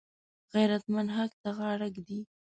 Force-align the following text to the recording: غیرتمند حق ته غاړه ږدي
غیرتمند 0.53 1.09
حق 1.17 1.31
ته 1.41 1.49
غاړه 1.57 1.87
ږدي 1.95 2.19